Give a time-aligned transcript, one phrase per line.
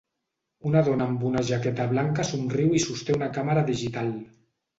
[0.69, 4.11] Una dona amb una jaqueta blanca somriu i sosté una càmera digital.